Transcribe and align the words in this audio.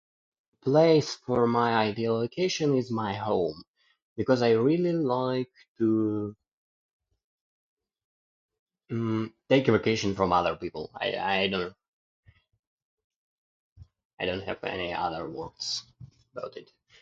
Place 0.63 1.13
for 1.15 1.45
my 1.45 1.75
ideal 1.75 2.21
vacation 2.21 2.75
is 2.75 2.89
my 2.89 3.13
home. 3.15 3.63
Because 4.15 4.41
I 4.41 4.51
really 4.53 4.91
like 4.93 5.49
to, 5.77 6.35
hmm, 8.89 9.27
take 9.49 9.67
vacation 9.67 10.15
from 10.15 10.33
other 10.33 10.55
people. 10.55 10.89
I, 10.95 11.13
I 11.17 11.47
don't... 11.49 11.73
I 14.19 14.25
don't 14.25 14.43
have 14.43 14.63
any 14.63 14.91
other 14.93 15.27
words 15.29 15.83
about 16.35 16.55
it. 16.57 16.71